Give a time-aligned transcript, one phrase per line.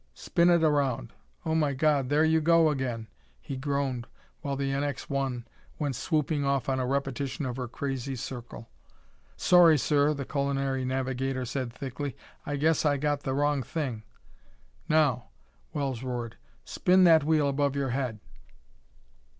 [0.15, 1.13] Spin it around
[1.45, 3.07] oh, my God, there you go again!"
[3.39, 4.07] He groaned
[4.41, 5.45] while the NX 1
[5.77, 8.67] went swooping off on a repetition of her crazy circle.
[9.37, 12.17] "Sorry, sir," the culinary navigator said thickly.
[12.47, 14.01] "I guess I got the wrong thing."
[14.89, 15.25] "Now!"
[15.71, 16.35] Wells roared.
[16.65, 18.19] "Spin that wheel above your head....